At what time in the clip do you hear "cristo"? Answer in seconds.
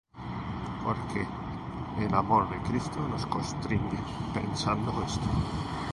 2.67-2.97